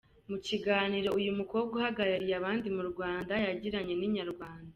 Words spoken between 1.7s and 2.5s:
uhagarariye